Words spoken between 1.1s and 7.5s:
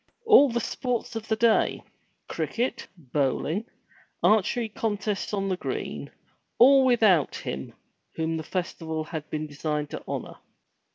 of the day,— cricket, bowling, archery contests on the green, all without